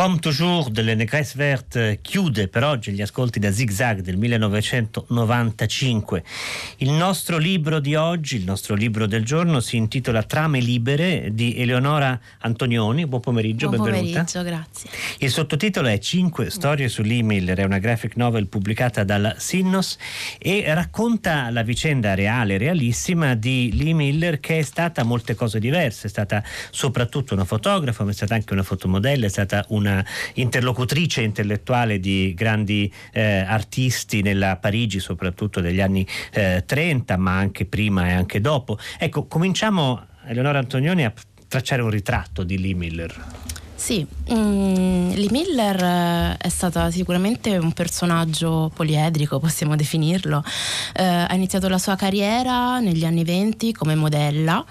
[0.00, 6.24] Comme toujours delle Négresse Verte chiude per oggi gli ascolti da Zig Zag del 1995.
[6.78, 11.54] Il nostro libro di oggi, il nostro libro del giorno si intitola Trame libere di
[11.54, 13.06] Eleonora Antonioni.
[13.06, 14.24] Buon pomeriggio, Buon benvenuta.
[14.24, 14.88] pomeriggio, grazie.
[15.18, 19.98] Il sottotitolo è 5 storie sull'email, è una graphic novel pubblicata dalla Sinnos
[20.38, 26.06] e racconta la vicenda reale, realissima di Lee Miller che è stata molte cose diverse,
[26.06, 29.88] è stata soprattutto una fotografa, ma è stata anche una fotomodella, è stata una
[30.34, 37.64] interlocutrice intellettuale di grandi eh, artisti nella Parigi, soprattutto degli anni eh, 30, ma anche
[37.64, 38.78] prima e anche dopo.
[38.98, 41.12] Ecco, cominciamo, Eleonora Antonioni, a
[41.48, 43.59] tracciare un ritratto di Lee Miller.
[43.80, 50.44] Sì, mm, Lee Miller eh, è stata sicuramente un personaggio poliedrico, possiamo definirlo.
[50.92, 54.62] Eh, ha iniziato la sua carriera negli anni 20 come modella,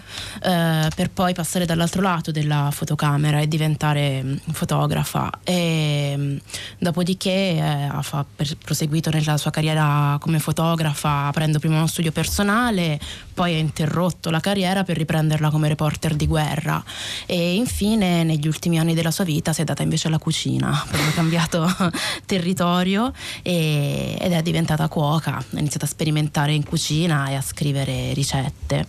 [0.43, 5.31] eh, per poi passare dall'altro lato della fotocamera e diventare mm, fotografa.
[5.43, 6.37] E, mm,
[6.77, 8.25] dopodiché eh, ha
[8.63, 12.99] proseguito nella sua carriera come fotografa, aprendo prima uno studio personale,
[13.33, 16.81] poi ha interrotto la carriera per riprenderla come reporter di guerra.
[17.25, 21.11] E infine, negli ultimi anni della sua vita si è data invece alla cucina, ha
[21.13, 21.67] cambiato
[22.25, 28.13] territorio e, ed è diventata cuoca, ha iniziato a sperimentare in cucina e a scrivere
[28.13, 28.85] ricette.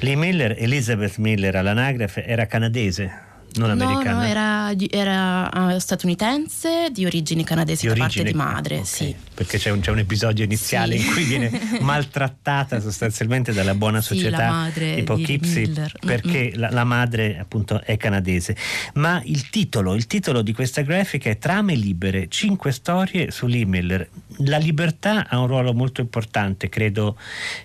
[0.00, 3.30] Lee Miller, Elizabeth Miller all'anagrafe, era canadese.
[3.54, 4.12] Non americana.
[4.12, 8.76] No, no, era, era uh, statunitense di origini canadesi Di da origine- parte di madre,
[8.78, 9.14] ok, sì.
[9.34, 11.06] Perché c'è un, c'è un episodio iniziale Sì.
[11.06, 11.50] in cui viene
[11.80, 15.92] maltrattata sostanzialmente dalla buona Sì, società la madre di di Poughkeepsie Miller.
[16.04, 18.56] perché la, la madre appunto è canadese.
[18.94, 23.64] Ma il titolo, il titolo di questa grafica è Trame libere, cinque storie su Lee
[23.66, 24.08] Miller.
[24.44, 27.16] La libertà ha un ruolo molto importante, credo,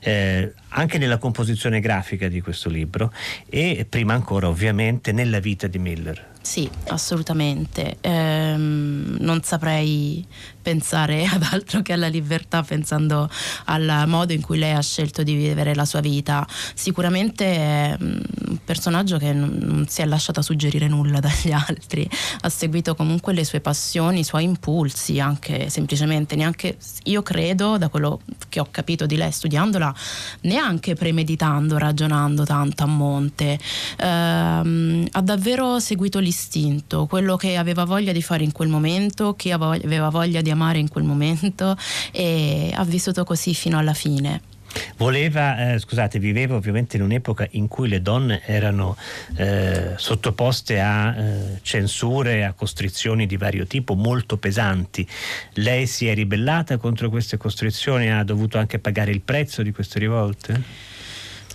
[0.02, 3.12] eh, anche nella composizione grafica di questo libro
[3.48, 6.36] e prima ancora ovviamente nella vita di Miller.
[6.48, 7.98] Sì, assolutamente.
[8.00, 10.26] Ehm, non saprei
[10.68, 13.30] pensare ad altro che alla libertà pensando
[13.66, 16.46] al modo in cui lei ha scelto di vivere la sua vita.
[16.74, 18.20] Sicuramente è mm,
[18.50, 22.08] un personaggio che non, si è lasciata suggerire nulla dagli altri,
[22.42, 27.88] ha seguito comunque le sue passioni, i suoi impulsi, anche semplicemente, neanche io credo, da
[27.88, 28.20] quello
[28.50, 29.94] che ho capito di lei studiandola,
[30.42, 33.58] neanche premeditando, ragionando tanto a monte.
[34.00, 39.54] Ehm, ha davvero seguito l'istinto, quello che aveva voglia di fare in quel momento, che
[39.54, 41.76] aveva voglia di amare in quel momento
[42.12, 44.42] e ha vissuto così fino alla fine.
[44.98, 48.96] Voleva, eh, scusate, viveva ovviamente in un'epoca in cui le donne erano
[49.36, 55.08] eh, sottoposte a eh, censure, a costrizioni di vario tipo molto pesanti.
[55.54, 60.00] Lei si è ribellata contro queste costrizioni ha dovuto anche pagare il prezzo di queste
[60.00, 60.96] rivolte?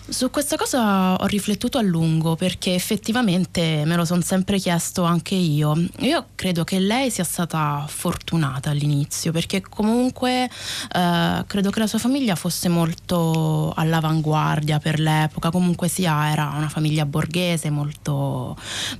[0.09, 5.37] Su questa cosa ho riflettuto a lungo perché effettivamente me lo sono sempre chiesto anche
[5.37, 5.75] io.
[6.01, 10.51] Io credo che lei sia stata fortunata all'inizio perché comunque
[10.93, 16.69] eh, credo che la sua famiglia fosse molto all'avanguardia per l'epoca, comunque sia era una
[16.69, 18.57] famiglia borghese molto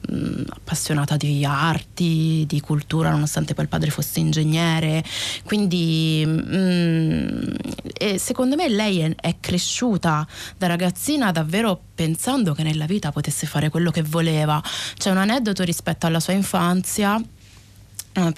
[0.09, 5.05] mh, appassionata di arti, di cultura, nonostante poi il padre fosse ingegnere.
[5.45, 7.57] Quindi mh,
[7.99, 10.27] e secondo me lei è, è cresciuta
[10.57, 14.63] da ragazzina davvero pensando che nella vita potesse fare quello che voleva.
[14.95, 17.19] C'è un aneddoto rispetto alla sua infanzia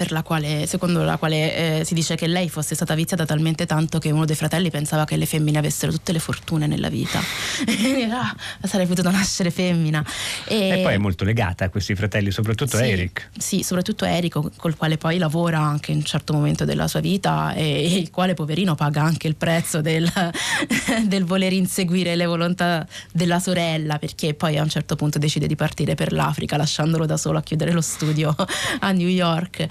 [0.08, 3.98] la quale, secondo la quale eh, si dice che lei fosse stata viziata talmente tanto
[3.98, 7.20] che uno dei fratelli pensava che le femmine avessero tutte le fortune nella vita.
[8.10, 8.34] ah,
[8.66, 10.04] sarei potuta nascere femmina.
[10.46, 13.30] E poi è molto legata a questi fratelli, soprattutto sì, Eric.
[13.36, 17.52] Sì, soprattutto Eric, col quale poi lavora anche in un certo momento della sua vita
[17.54, 20.10] e, e il quale poverino paga anche il prezzo del,
[21.06, 25.56] del voler inseguire le volontà della sorella, perché poi a un certo punto decide di
[25.56, 28.34] partire per l'Africa lasciandolo da solo a chiudere lo studio
[28.80, 29.63] a New York.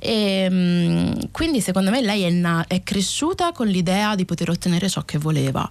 [0.00, 4.88] E, mh, quindi secondo me lei è, na- è cresciuta con l'idea di poter ottenere
[4.88, 5.68] ciò che voleva.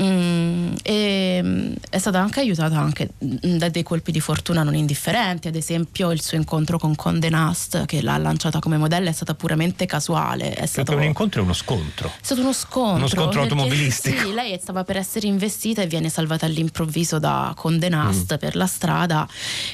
[0.00, 5.48] Mm, e mh, è stata anche aiutata anche da dei colpi di fortuna non indifferenti,
[5.48, 9.34] ad esempio il suo incontro con Conde Nast che l'ha lanciata come modella è stata
[9.34, 10.52] puramente casuale.
[10.54, 12.08] È stato, un incontro è uno scontro.
[12.08, 12.96] è stato uno scontro.
[12.96, 14.26] Uno scontro automobilistico.
[14.28, 18.66] Sì, lei stava per essere investita e viene salvata all'improvviso da Conde Nast per la
[18.66, 19.26] strada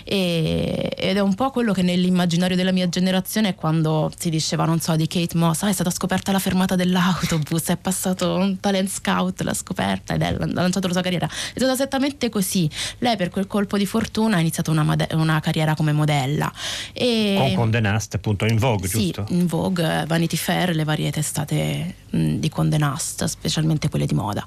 [0.04, 4.64] e- ed è un po' quello che nell'immaginario della mia generazione è quando si diceva,
[4.64, 8.58] non so, di Kate Moss, "Ah, è stata scoperta alla fermata dell'autobus, è passato un
[8.60, 11.28] talent scout, l'ha scoperta ed è, ha lanciato la sua carriera.
[11.56, 12.68] È stato esattamente così.
[12.98, 16.52] Lei per quel colpo di fortuna ha iniziato una, mode- una carriera come modella.
[16.92, 19.24] E Con Condé Nast, appunto, in Vogue, sì, giusto?
[19.30, 24.46] in Vogue, Vanity Fair, le varie testate mh, di Condé Nast, specialmente quelle di moda.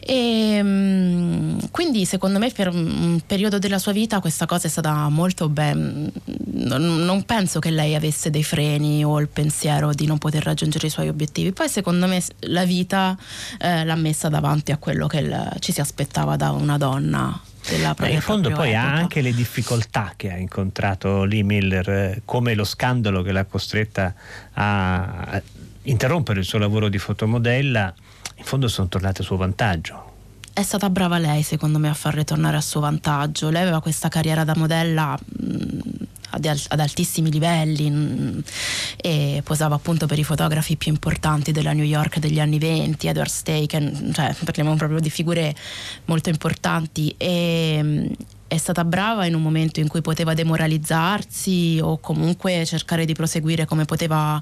[0.00, 5.08] E mm, quindi secondo me per un periodo della sua vita questa cosa è stata
[5.08, 6.10] molto ben.
[6.44, 10.90] Non penso che lei avesse dei freni o il pensiero di non poter raggiungere i
[10.90, 11.52] suoi obiettivi.
[11.52, 13.16] Poi secondo me la vita
[13.58, 17.94] eh, l'ha messa davanti a quello che il, ci si aspettava da una donna della
[17.94, 18.82] Beh, in fondo poi epoca.
[18.82, 23.44] ha anche le difficoltà che ha incontrato Lee Miller, eh, come lo scandalo che l'ha
[23.44, 24.14] costretta
[24.54, 25.40] a
[25.82, 27.94] interrompere il suo lavoro di fotomodella,
[28.38, 30.06] in fondo sono tornate a suo vantaggio.
[30.52, 33.50] È stata brava lei, secondo me, a far ritornare a suo vantaggio.
[33.50, 35.78] Lei aveva questa carriera da modella mh,
[36.30, 38.42] ad, altissimi livelli mh,
[38.96, 43.30] e posava appunto per i fotografi più importanti della New York degli anni 20, Edward
[43.30, 45.54] Staken, cioè parliamo proprio di figure
[46.06, 48.10] molto importanti e,
[48.48, 53.66] è stata brava in un momento in cui poteva demoralizzarsi o comunque cercare di proseguire
[53.66, 54.40] come poteva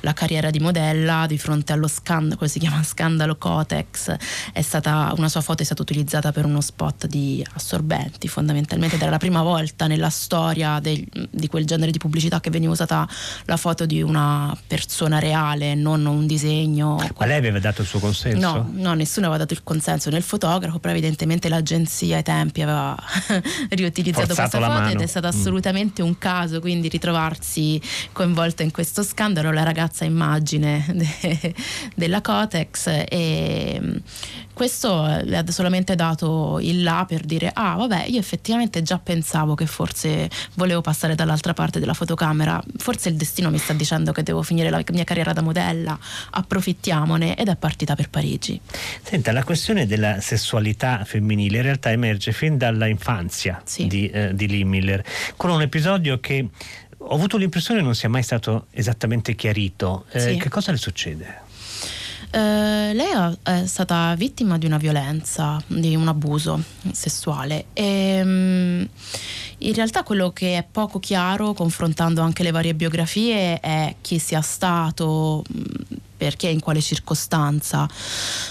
[0.00, 4.16] la carriera di modella di fronte allo scandalo, quello si chiama scandalo Cotex.
[4.52, 9.02] È stata, una sua foto è stata utilizzata per uno spot di assorbenti, fondamentalmente ed
[9.02, 13.08] era la prima volta nella storia del, di quel genere di pubblicità che veniva usata
[13.46, 17.04] la foto di una persona reale, non un disegno.
[17.18, 18.38] Ma lei aveva dato il suo consenso?
[18.38, 22.96] No, no, nessuno aveva dato il consenso nel fotografo, però evidentemente l'agenzia ai tempi aveva
[23.70, 25.30] riutilizzato Forzato questa foto ed è stato mm.
[25.30, 27.80] assolutamente un caso, quindi ritrovarsi
[28.12, 31.54] coinvolta in questo scandalo la ragazza immagine de,
[31.94, 33.96] della Cotex e mm,
[34.58, 39.54] questo le ha solamente dato il là per dire ah vabbè io effettivamente già pensavo
[39.54, 44.24] che forse volevo passare dall'altra parte della fotocamera, forse il destino mi sta dicendo che
[44.24, 45.96] devo finire la mia carriera da modella,
[46.30, 48.60] approfittiamone ed è partita per Parigi.
[49.00, 53.86] Senta, la questione della sessualità femminile in realtà emerge fin dalla infanzia Sì.
[53.86, 55.04] di, eh, di Lee Miller,
[55.36, 56.48] con un episodio che
[57.00, 60.06] ho avuto l'impressione non sia mai stato esattamente chiarito.
[60.10, 60.36] Eh, Sì.
[60.36, 61.46] Che cosa le succede?
[62.30, 67.66] Eh, lei è stata vittima di una violenza, di un abuso sessuale.
[67.72, 68.82] E mm,
[69.58, 74.42] in realtà quello che è poco chiaro confrontando anche le varie biografie è chi sia
[74.42, 75.42] stato,
[76.18, 77.88] perché in quale circostanza.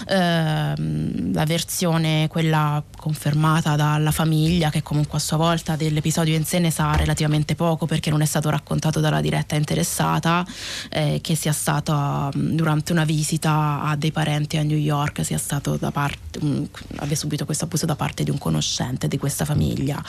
[0.08, 6.58] Ehm, la versione, quella confermata dalla famiglia, che comunque a sua volta dell'episodio in sé
[6.58, 10.44] ne sa relativamente poco perché non è stato raccontato dalla diretta interessata,
[10.90, 15.38] eh, che sia stato mm, durante una visita a dei parenti a New York, sia
[15.38, 16.64] stato da parte, mm,
[16.96, 20.02] abbia subito questo abuso da parte di un conoscente di questa famiglia.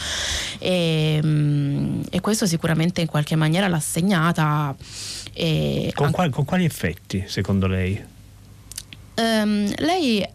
[0.57, 4.75] E, mm, e questo sicuramente in qualche maniera l'ha segnata.
[5.93, 8.01] Con, an- qual- con quali effetti, secondo lei?
[9.15, 10.25] Ehm, lei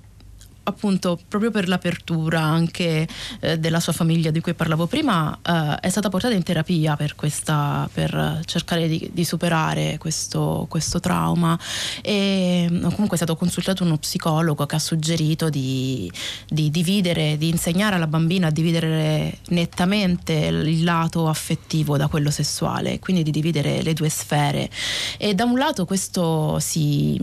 [0.64, 3.06] appunto proprio per l'apertura anche
[3.40, 7.14] eh, della sua famiglia di cui parlavo prima eh, è stata portata in terapia per,
[7.14, 11.58] questa, per cercare di, di superare questo, questo trauma.
[12.02, 16.10] E mm, comunque è stato consultato uno psicologo che ha suggerito di,
[16.48, 22.98] di dividere, di insegnare alla bambina a dividere nettamente il lato affettivo da quello sessuale,
[22.98, 24.70] quindi di dividere le due sfere.
[25.18, 27.20] E da un lato questo si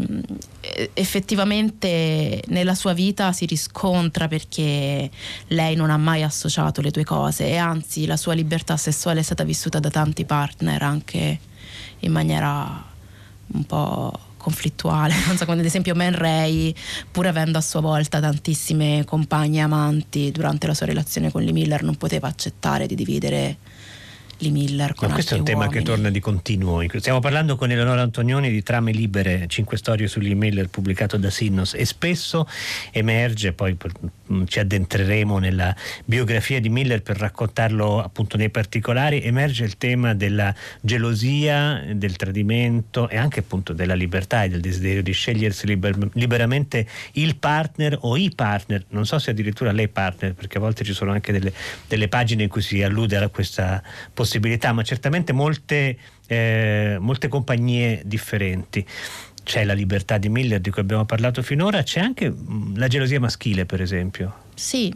[0.61, 5.09] eh, effettivamente nella sua vita si riscontra perché
[5.47, 9.23] lei non ha mai associato le due cose e anzi la sua libertà sessuale è
[9.23, 11.39] stata vissuta da tanti partner anche
[11.99, 12.83] in maniera
[13.53, 14.11] un po'
[14.41, 16.73] conflittuale, non so, come ad esempio Man Ray,
[17.09, 21.83] pur avendo a sua volta tantissime compagne amanti durante la sua relazione con Lee Miller,
[21.83, 23.57] non poteva accettare di dividere
[24.41, 25.85] Lee Miller con Ma questo è un tema che uomini.
[25.85, 26.83] torna di continuo.
[26.97, 31.75] Stiamo parlando con Eleonora Antonioni di Trame Libere, 5 storie sugli Miller pubblicato da Sinnos
[31.75, 32.47] e spesso
[32.91, 33.77] emerge, poi
[34.31, 40.13] mm, ci addentreremo nella biografia di Miller per raccontarlo appunto nei particolari, emerge il tema
[40.15, 46.09] della gelosia, del tradimento e anche appunto della libertà e del desiderio di scegliersi liber-
[46.13, 50.83] liberamente il partner o i partner, non so se addirittura lei partner, perché a volte
[50.83, 51.53] ci sono anche delle,
[51.87, 53.83] delle pagine in cui si allude a questa
[54.13, 54.29] possibilità,
[54.71, 55.97] ma certamente molte,
[56.27, 58.85] eh, molte compagnie differenti.
[59.43, 63.19] C'è la libertà di Miller di cui abbiamo parlato finora, c'è anche mh, la gelosia
[63.19, 64.33] maschile, per esempio.
[64.53, 64.93] Sì,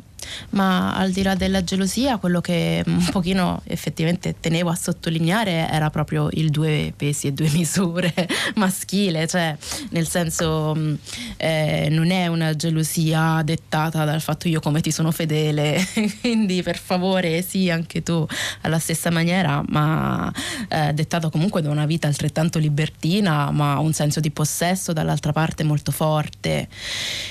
[0.51, 5.89] ma al di là della gelosia, quello che un pochino effettivamente tenevo a sottolineare era
[5.89, 8.13] proprio il due pesi e due misure
[8.55, 9.55] maschile, cioè
[9.89, 10.98] nel senso mh,
[11.38, 15.86] eh, non è una gelosia dettata dal fatto io come ti sono fedele,
[16.22, 18.25] quindi per favore sì anche tu
[18.62, 20.32] alla stessa maniera, ma
[20.70, 25.63] eh, dettata comunque da una vita altrettanto libertina, ma un senso di possesso dall'altra parte
[25.63, 26.67] molto forte.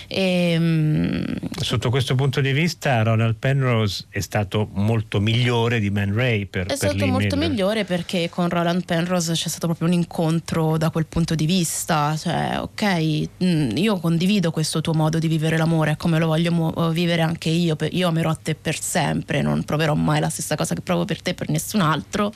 [0.06, 5.90] E, mh, Sotto questo punto di vista vista Ronald Penrose è stato molto migliore di
[5.90, 9.88] Man Ray per, è per stato molto migliore perché con Roland Penrose c'è stato proprio
[9.88, 15.18] un incontro da quel punto di vista cioè ok mm, io condivido questo tuo modo
[15.18, 18.78] di vivere l'amore come lo voglio mu- vivere anche io io amerò a te per
[18.78, 22.32] sempre non proverò mai la stessa cosa che provo per te per nessun altro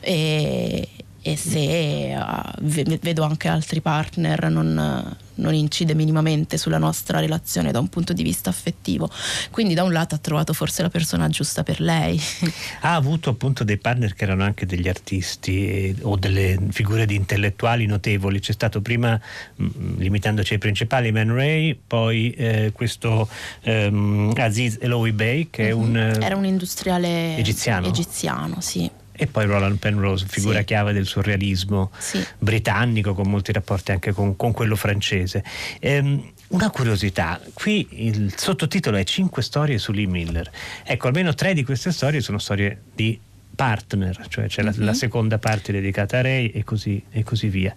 [0.00, 0.88] e,
[1.26, 7.80] e se uh, vedo anche altri partner non, non, incide minimamente sulla nostra relazione da
[7.80, 9.10] un punto di vista affettivo.
[9.50, 12.20] Quindi da un lato ha trovato forse la persona giusta per lei.
[12.82, 17.16] Ha avuto appunto dei partner che erano anche degli artisti eh, o delle figure di
[17.16, 18.38] intellettuali notevoli.
[18.38, 19.20] C'è stato prima,
[19.56, 23.28] mh, mm, limitandoci ai principali, Man Ray, poi eh, questo
[23.62, 25.96] ehm, Aziz Eloui Bey che mm-hmm.
[25.96, 26.22] è un...
[26.22, 27.88] Era un industriale egiziano.
[27.88, 30.64] egiziano sì e poi Roland Penrose, figura sì.
[30.64, 32.24] chiave del surrealismo sì.
[32.38, 35.42] britannico con molti rapporti anche con, con quello francese.
[35.80, 40.48] Ehm, una curiosità, qui il sottotitolo è Cinque storie su Lee Miller.
[40.84, 43.18] Ecco, almeno tre di queste storie sono storie di
[43.56, 44.84] partner, cioè c'è la, uh-huh.
[44.84, 47.74] la, seconda parte dedicata a Ray e così, e così, via.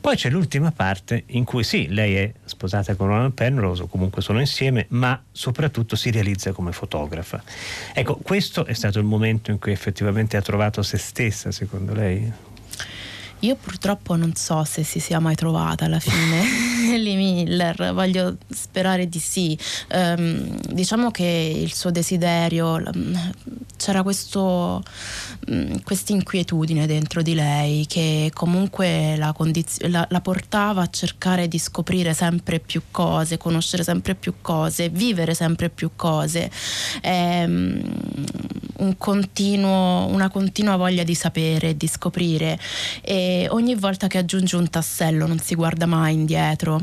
[0.00, 4.22] Poi c'è l'ultima parte in cui sì, lei è sposata con Roland Penrose o comunque
[4.22, 7.42] sono insieme, ma soprattutto si realizza come fotografa.
[7.92, 12.32] Ecco, questo è stato il momento in cui effettivamente ha trovato se stessa, secondo lei?
[13.46, 16.66] Io purtroppo non so se si sia mai trovata alla fine
[16.98, 19.58] Lee Miller, voglio sperare di sì.
[19.92, 22.80] Um, diciamo che il suo desiderio,
[23.76, 24.82] c'era questa
[26.12, 32.14] inquietudine dentro di lei che comunque la, condiz- la, la, portava a cercare di scoprire
[32.14, 36.50] sempre più cose, conoscere sempre più cose, vivere sempre più cose.
[37.02, 37.82] Um,
[38.78, 42.58] un continuo, una continua voglia di sapere, di scoprire
[43.00, 46.82] e ogni volta che aggiunge un tassello non si guarda mai indietro.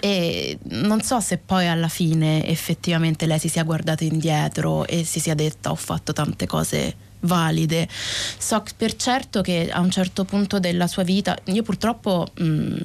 [0.00, 5.20] E non so se poi alla fine effettivamente lei si sia guardata indietro e si
[5.20, 7.88] sia detta ho fatto tante cose valide.
[7.90, 12.76] So per certo che a un certo punto della sua vita, io purtroppo mh,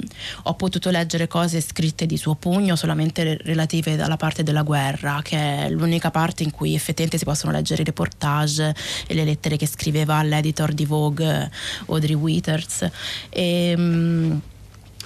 [0.43, 5.65] ho potuto leggere cose scritte di suo pugno solamente relative alla parte della guerra, che
[5.65, 8.75] è l'unica parte in cui effettivamente si possono leggere i reportage
[9.07, 11.49] e le lettere che scriveva all'editor di Vogue
[11.87, 12.87] Audrey Withers.
[13.29, 14.41] E, mh,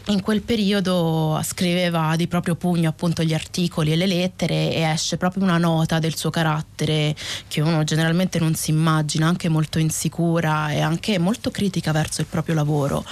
[0.10, 5.18] in quel periodo scriveva di proprio pugno appunto gli articoli e le lettere e esce
[5.18, 7.14] proprio una nota del suo carattere
[7.48, 12.28] che uno generalmente non si immagina, anche molto insicura e anche molto critica verso il
[12.28, 13.04] proprio lavoro.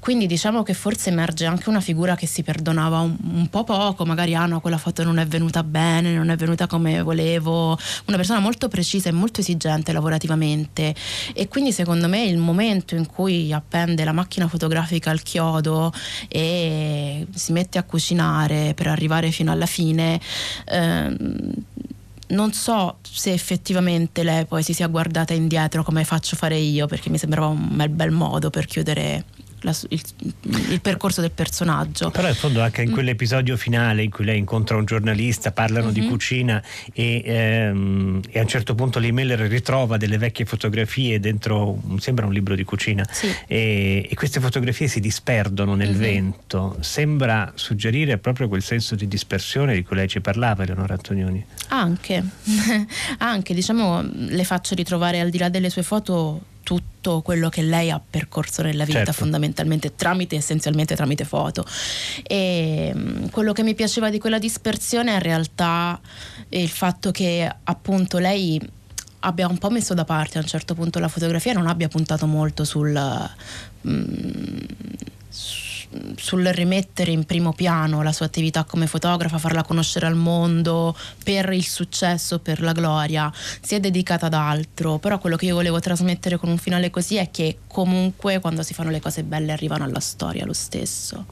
[0.00, 4.04] Quindi diciamo che forse emerge anche una figura che si perdonava un, un po' poco,
[4.04, 8.16] magari ah no, quella foto non è venuta bene, non è venuta come volevo, una
[8.16, 10.94] persona molto precisa e molto esigente lavorativamente
[11.32, 15.92] e quindi secondo me il momento in cui appende la macchina fotografica al chiodo
[16.34, 20.20] e si mette a cucinare per arrivare fino alla fine.
[20.64, 21.52] Ehm,
[22.28, 27.08] non so se effettivamente lei poi si sia guardata indietro come faccio fare io, perché
[27.08, 29.26] mi sembrava un bel, bel modo per chiudere
[29.64, 30.00] la, il,
[30.70, 32.10] il, percorso del personaggio.
[32.10, 32.92] Però in fondo anche in mm.
[32.92, 35.94] quell'episodio finale in cui lei incontra un giornalista, parlano mm-hmm.
[35.94, 41.18] di cucina e, ehm, e, a un certo punto Lee Miller ritrova delle vecchie fotografie
[41.18, 43.34] dentro, sembra un libro di cucina, sì.
[43.46, 45.98] e, e, queste fotografie si disperdono nel mm-hmm.
[45.98, 46.76] vento.
[46.80, 51.44] Sembra suggerire proprio quel senso di dispersione di cui lei ci parlava, Eleonora Antonioni.
[51.68, 52.22] Anche,
[53.18, 57.90] anche diciamo, le faccio ritrovare al di là delle sue foto tutto quello che lei
[57.90, 59.12] ha percorso nella vita certo.
[59.12, 61.64] fondamentalmente tramite essenzialmente tramite foto
[62.24, 62.92] e
[63.30, 66.00] quello che mi piaceva di quella dispersione in realtà
[66.48, 68.60] è il fatto che appunto lei
[69.20, 72.26] abbia un po' messo da parte a un certo punto la fotografia non abbia puntato
[72.26, 72.98] molto sul
[73.86, 74.56] mm,
[76.16, 81.52] sul rimettere in primo piano la sua attività come fotografa, farla conoscere al mondo per
[81.52, 85.80] il successo, per la gloria, si è dedicata ad altro, però quello che io volevo
[85.80, 89.84] trasmettere con un finale così è che comunque quando si fanno le cose belle arrivano
[89.84, 91.26] alla storia lo stesso.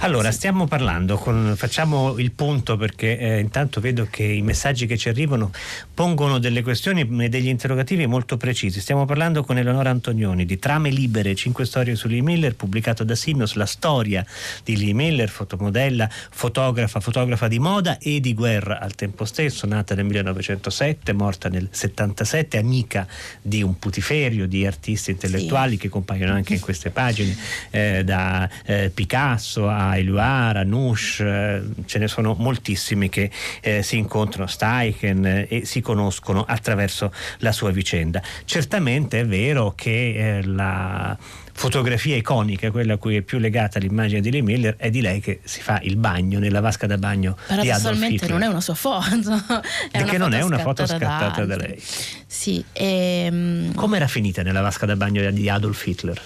[0.00, 4.96] Allora, stiamo parlando, con, facciamo il punto perché eh, intanto vedo che i messaggi che
[4.96, 5.50] ci arrivano
[5.92, 8.80] pongono delle questioni e degli interrogativi molto precisi.
[8.80, 13.14] Stiamo parlando con Eleonora Antonioni di Trame Libere, 5 storie su Lee Miller, pubblicato da
[13.14, 18.94] Sinnos, la storia di Lee Miller, fotomodella, fotografa, fotografa di moda e di guerra al
[18.94, 23.06] tempo stesso, nata nel 1907, morta nel 77, amica
[23.42, 25.78] di un putiferio di artisti intellettuali sì.
[25.78, 27.36] che compaiono anche in queste pagine,
[27.70, 33.30] eh, da eh, Picasso, Picasso, a Eluard, a Nush, eh, ce ne sono moltissimi che
[33.60, 38.22] eh, si incontrano, Steichen eh, e si conoscono attraverso la sua vicenda.
[38.44, 41.16] Certamente è vero che eh, la
[41.58, 45.20] fotografia iconica, quella a cui è più legata l'immagine di Lee Miller, è di lei
[45.20, 48.30] che si fa il bagno nella vasca da bagno di Adolf Hitler.
[48.30, 49.04] non è una sua foto,
[49.90, 51.82] è perché non è una foto scattata da, da lei.
[52.26, 53.74] Sì, e, um...
[53.74, 56.20] Come era finita nella vasca da bagno di Adolf Hitler?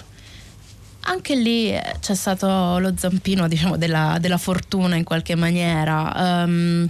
[1.05, 6.43] Anche lì eh, c'è stato lo zampino diciamo, della, della fortuna in qualche maniera.
[6.45, 6.87] Um,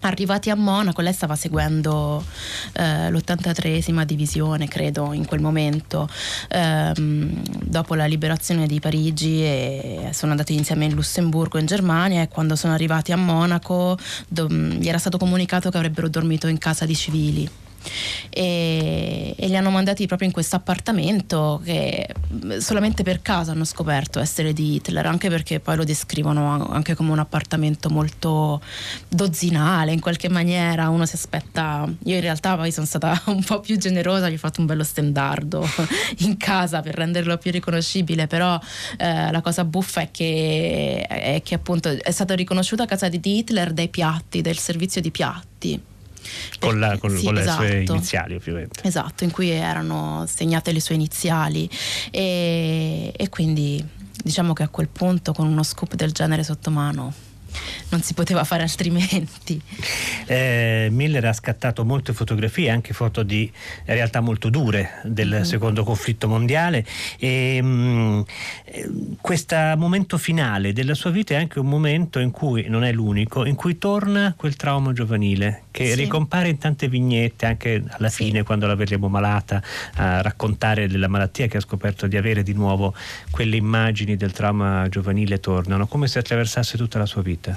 [0.00, 2.24] Arrivati a Monaco, lei stava seguendo
[2.72, 6.08] eh, l'83esima divisione, credo, in quel momento,
[6.48, 12.28] ehm, dopo la liberazione di Parigi e sono andati insieme in Lussemburgo, in Germania e
[12.28, 16.86] quando sono arrivati a Monaco do, gli era stato comunicato che avrebbero dormito in casa
[16.86, 17.50] di civili
[18.30, 22.08] e, e li hanno mandati proprio in questo appartamento che
[22.58, 27.10] solamente per caso hanno scoperto essere di Hitler, anche perché poi lo descrivono anche come
[27.10, 28.60] un appartamento molto
[29.08, 33.60] dozzinale in qualche maniera, uno si aspetta, io in realtà poi sono stata un po'
[33.60, 35.66] più generosa, gli ho fatto un bello stendardo
[36.18, 38.58] in casa per renderlo più riconoscibile, però
[38.96, 43.20] eh, la cosa buffa è che, è che appunto è stata riconosciuta a casa di
[43.22, 45.96] Hitler dai piatti, del servizio di piatti
[46.58, 47.66] con, la, con, sì, con le esatto.
[47.66, 48.82] sue iniziali ovviamente.
[48.86, 51.68] Esatto, in cui erano segnate le sue iniziali
[52.10, 53.84] e, e quindi
[54.22, 57.26] diciamo che a quel punto con uno scoop del genere sotto mano
[57.90, 59.60] non si poteva fare altrimenti.
[60.26, 63.50] Eh, Miller ha scattato molte fotografie, anche foto di
[63.84, 65.42] realtà molto dure del mm-hmm.
[65.42, 66.84] secondo conflitto mondiale
[67.18, 68.20] e mh, mm,
[69.20, 73.44] questo momento finale della sua vita è anche un momento in cui, non è l'unico,
[73.46, 75.94] in cui torna quel trauma giovanile che sì.
[75.94, 78.24] ricompare in tante vignette anche alla sì.
[78.24, 79.62] fine quando la vedremo malata
[79.94, 82.94] a raccontare della malattia che ha scoperto di avere di nuovo
[83.30, 87.47] quelle immagini del trauma giovanile tornano come se attraversasse tutta la sua vita.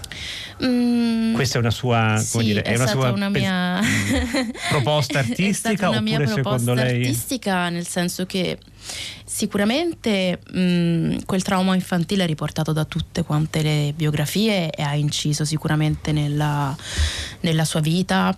[0.64, 3.80] Mm, Questa è una sua, sì, dire, è, è una sua una mia...
[4.70, 7.02] proposta artistica una mia secondo lei?
[7.02, 8.60] artistica nel senso che
[9.26, 15.46] sicuramente mh, quel trauma infantile è riportato da tutte quante le biografie e ha inciso
[15.46, 16.76] sicuramente nella,
[17.40, 18.38] nella sua vita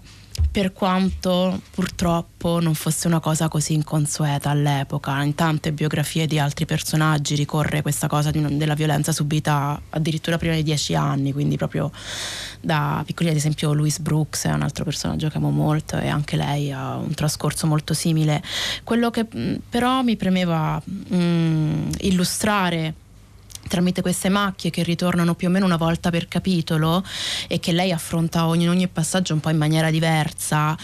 [0.51, 5.21] per quanto purtroppo non fosse una cosa così inconsueta all'epoca.
[5.23, 10.53] In tante biografie di altri personaggi ricorre questa cosa di, della violenza subita addirittura prima
[10.53, 11.91] di dieci anni, quindi proprio
[12.61, 16.37] da piccoli, ad esempio Louise Brooks è un altro personaggio che amo molto e anche
[16.37, 18.41] lei ha un trascorso molto simile.
[18.83, 22.93] Quello che però mi premeva mh, illustrare
[23.67, 27.03] tramite queste macchie che ritornano più o meno una volta per capitolo
[27.47, 30.77] e che lei affronta ogni, ogni passaggio un po' in maniera diversa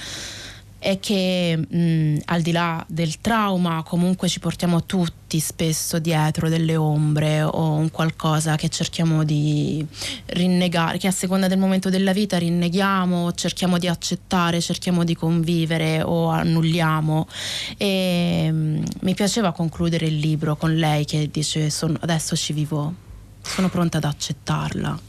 [0.80, 6.76] è che mh, al di là del trauma comunque ci portiamo tutti spesso dietro delle
[6.78, 9.86] ombre o un qualcosa che cerchiamo di
[10.28, 16.02] rinnegare, che a seconda del momento della vita rinneghiamo, cerchiamo di accettare, cerchiamo di convivere
[16.02, 17.28] o annulliamo.
[17.78, 22.94] E mh, mi piaceva concludere il libro con lei che dice adesso ci vivo,
[23.42, 25.09] sono pronta ad accettarla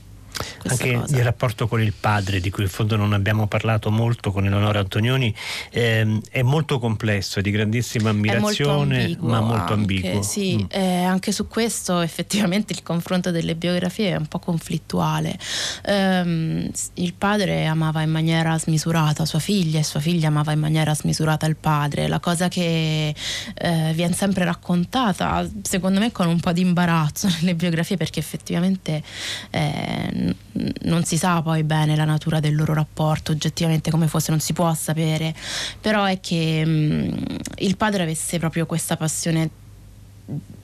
[0.69, 1.17] anche cosa.
[1.17, 4.81] il rapporto con il padre, di cui in fondo non abbiamo parlato molto con Eleonora
[4.81, 5.35] Antonioni,
[5.71, 10.23] ehm, è molto complesso, è di grandissima ammirazione, molto ma molto anche, ambiguo.
[10.23, 10.67] Sì, mm.
[10.69, 15.39] eh, anche su questo effettivamente il confronto delle biografie è un po' conflittuale.
[15.87, 20.95] Um, il padre amava in maniera smisurata sua figlia e sua figlia amava in maniera
[20.95, 22.09] smisurata il padre.
[22.09, 23.15] La cosa che
[23.55, 29.03] eh, viene sempre raccontata, secondo me con un po' di imbarazzo nelle biografie, perché effettivamente
[29.51, 30.35] eh,
[30.83, 34.53] non si sa poi bene la natura del loro rapporto, oggettivamente come fosse non si
[34.53, 35.35] può sapere,
[35.81, 37.09] però è che mh, mm,
[37.59, 39.51] il padre avesse proprio questa passione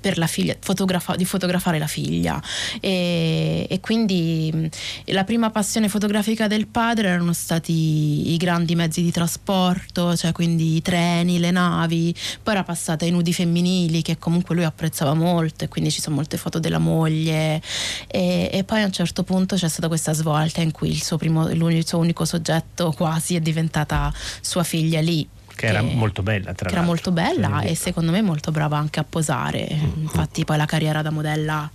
[0.00, 2.40] per la figlia, fotografa, di fotografare la figlia.
[2.80, 4.70] E, e, quindi
[5.06, 10.76] la prima passione fotografica del padre erano stati i grandi mezzi di trasporto, cioè quindi
[10.76, 15.64] i treni, le navi, poi era passata ai nudi femminili che comunque lui apprezzava molto
[15.64, 17.60] e quindi ci sono molte foto della moglie.
[18.06, 21.16] E, e poi a un certo punto c'è stata questa svolta in cui il suo,
[21.16, 26.52] primo, il suo unico soggetto quasi è diventata sua figlia lì che era molto bella
[26.52, 30.02] tra che era molto bella e secondo me molto brava anche a posare mm-hmm.
[30.02, 31.68] infatti poi la carriera da modella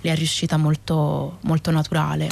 [0.00, 2.28] le è riuscita molto, molto naturale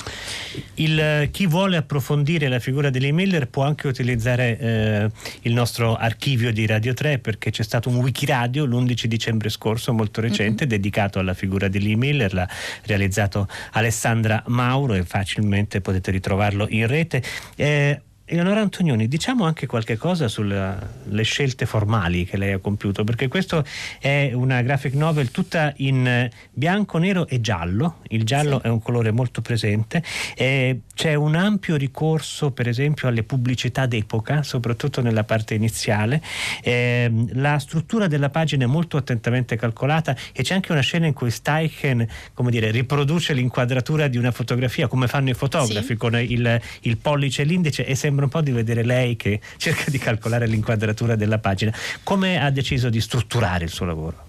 [0.74, 5.10] il, chi vuole approfondire la figura di Lee Miller può anche utilizzare eh,
[5.42, 10.20] il nostro archivio di Radio 3 perché c'è stato un wikiradio l'11 dicembre scorso molto
[10.20, 10.74] recente mm-hmm.
[10.74, 12.48] dedicato alla figura di Lee Miller l'ha
[12.84, 17.22] realizzato Alessandra Mauro e facilmente potete ritrovarlo in rete
[17.56, 23.28] eh, Eleonora Antonioni, diciamo anche qualche cosa sulle scelte formali che lei ha compiuto, perché
[23.28, 23.64] questo
[24.00, 27.98] è una graphic novel tutta in bianco, nero e giallo.
[28.08, 28.66] Il giallo sì.
[28.66, 30.02] è un colore molto presente.
[30.34, 36.20] Eh, c'è un ampio ricorso, per esempio, alle pubblicità d'epoca, soprattutto nella parte iniziale.
[36.64, 41.12] Eh, la struttura della pagina è molto attentamente calcolata e c'è anche una scena in
[41.12, 45.96] cui Steichen, come dire, riproduce l'inquadratura di una fotografia, come fanno i fotografi, sì.
[45.96, 49.40] con il, il pollice e l'indice e sembra sembra un po' di vedere lei che
[49.58, 51.72] cerca di calcolare l'inquadratura della pagina.
[52.02, 54.24] Come ha deciso di strutturare il suo lavoro?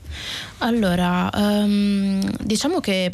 [0.59, 3.11] Allora, um, diciamo che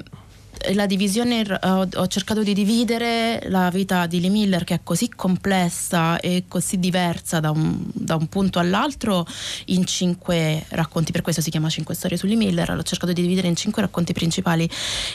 [0.73, 6.19] la divisione ho, cercato di dividere la vita di Lee Miller che è così complessa
[6.21, 9.25] e così diversa da un, da un, punto all'altro
[9.65, 13.21] in cinque racconti per questo si chiama cinque storie su Lee Miller l'ho cercato di
[13.21, 14.69] dividere in cinque racconti principali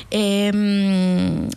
[0.09, 1.49] e, um,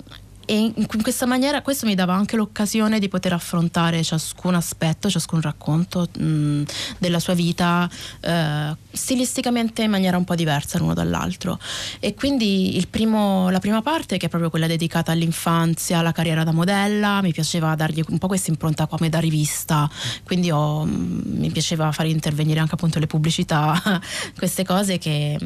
[0.52, 5.40] e in questa maniera questo mi dava anche l'occasione di poter affrontare ciascun aspetto, ciascun
[5.40, 6.64] racconto mh,
[6.98, 11.58] della sua vita eh, stilisticamente in maniera un po' diversa l'uno dall'altro.
[12.02, 16.52] E quindi primo, la prima parte che è proprio quella dedicata all'infanzia, alla carriera da
[16.52, 19.90] modella, mi piaceva dargli un po' questa impronta come da rivista,
[20.26, 24.02] quindi ho, mi piaceva fare intervenire anche appunto le pubblicità,
[24.38, 25.40] queste cose che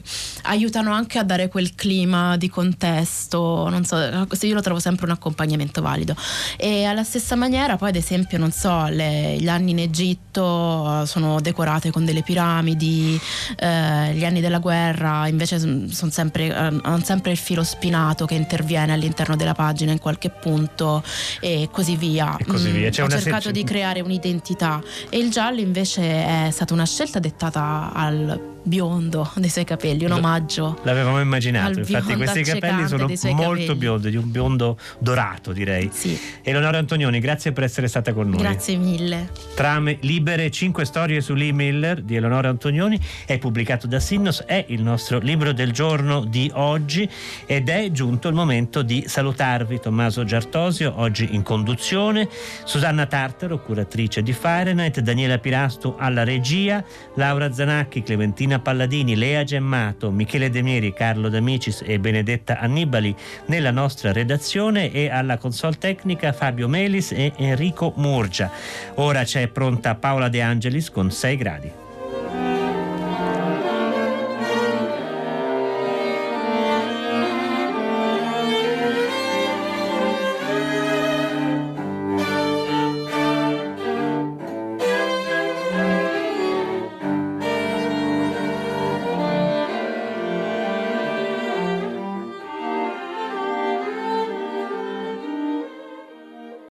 [0.46, 5.12] aiutano anche a dare quel clima di contesto, non so, io lo trovo sempre un
[5.12, 6.15] accompagnamento valido
[6.58, 11.41] e alla stessa maniera poi ad esempio non so, le, gli anni in Egitto sono
[11.41, 13.19] decorate con delle piramidi,
[13.58, 18.36] eh, gli anni della guerra invece sono sempre, eh, hanno sempre il filo spinato che
[18.36, 21.03] interviene all'interno della pagina in qualche punto
[21.39, 22.38] e così via.
[22.38, 22.89] E così via.
[22.89, 23.51] Mm, ho cercato se...
[23.51, 29.49] di creare un'identità e il giallo invece è stata una scelta dettata al biondo dei
[29.49, 30.80] suoi capelli, un omaggio.
[30.84, 33.75] L'avevamo immaginato, infatti questi capelli sono molto capelli.
[33.75, 35.89] biondi, di un biondo dorato direi.
[35.93, 36.19] Sì.
[36.41, 38.39] Eleonora Antonioni, grazie per essere stata con noi.
[38.39, 39.30] Grazie mille.
[39.56, 44.65] Trame libere, 5 storie su Lee Miller di Eleonora Antonioni, è pubblicato da Sinnos, è
[44.69, 47.08] il nostro libro del giorno di oggi
[47.45, 49.80] ed è giunto il momento di salutarvi.
[49.80, 52.28] Tommaso Giartosio, oggi in conduzione,
[52.63, 56.84] Susanna Tartaro, curatrice di Fahrenheit, Daniela Pirastu alla regia,
[57.15, 63.15] Laura Zanacchi, Clementina Martina Palladini, Lea Gemmato, Michele De Mieri, Carlo D'Amicis e Benedetta Annibali
[63.48, 68.52] nella nostra redazione e alla console tecnica Fabio Melis e Enrico Murgia.
[68.96, 71.85] Ora c'è pronta Paola De Angelis con 6 gradi.